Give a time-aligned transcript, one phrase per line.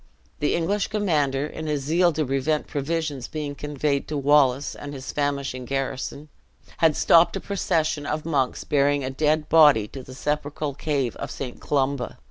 [0.39, 5.11] The English commander, in his zeal to prevent provisions being conveyed to Wallace and his
[5.11, 6.27] famishing garrison,
[6.77, 11.29] had stopped a procession of monks bearing a dead body to the sepulchral cave of
[11.29, 11.59] St.
[11.61, 12.17] Columba.